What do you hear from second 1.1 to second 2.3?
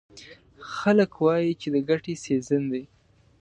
وایي چې د ګټې